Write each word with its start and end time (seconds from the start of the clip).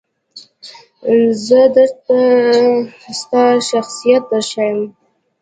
زه 1.45 1.59
درته 1.75 2.19
ستا 3.19 3.43
شخصیت 3.69 4.23
درښایم. 4.31 4.79